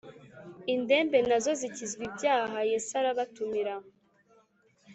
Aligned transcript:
indembe, 0.75 1.17
na 1.29 1.37
zo 1.43 1.51
zikizw’ 1.61 1.99
ibyahayesarabatumira’ 2.07 3.75